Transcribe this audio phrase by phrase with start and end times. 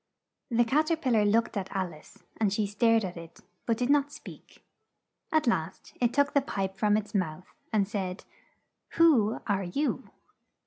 [0.49, 3.77] The Cat er pil lar looked at Al ice, and she stared at it, but
[3.77, 4.63] did not speak.
[5.31, 8.23] At last, it took the pipe from its mouth and said,
[8.93, 10.09] "Who are you?"